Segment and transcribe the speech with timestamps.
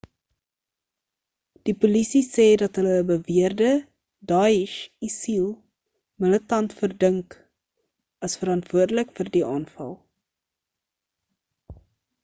[1.67, 3.71] die polisie sê dat hulle ‘n beweerde
[4.31, 4.77] daesh
[5.09, 5.45] isil
[6.25, 7.27] militant verdink
[8.29, 9.93] as verantwoordelik vir die aanval